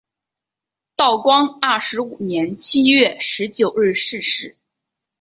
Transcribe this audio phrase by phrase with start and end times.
[0.95, 4.57] 道光二十五年七月十九日逝世。